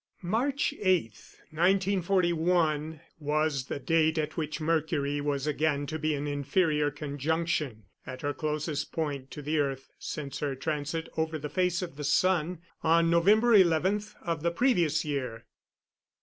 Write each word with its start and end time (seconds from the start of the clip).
March 0.23 0.73
8, 0.79 1.11
1941, 1.51 3.01
was 3.19 3.65
the 3.65 3.77
date 3.77 4.17
at 4.17 4.35
which 4.35 4.59
Mercury 4.59 5.21
was 5.21 5.45
again 5.45 5.85
to 5.85 5.99
be 5.99 6.15
in 6.15 6.25
inferior 6.25 6.89
conjunction 6.89 7.83
at 8.07 8.23
her 8.23 8.33
closest 8.33 8.91
point 8.91 9.29
to 9.29 9.43
the 9.43 9.59
earth 9.59 9.91
since 9.99 10.39
her 10.39 10.55
transit 10.55 11.07
over 11.17 11.37
the 11.37 11.49
face 11.49 11.83
of 11.83 11.97
the 11.97 12.03
sun 12.03 12.63
on 12.83 13.11
November 13.11 13.53
11 13.53 14.01
of 14.23 14.41
the 14.41 14.49
previous 14.49 15.05
year. 15.05 15.45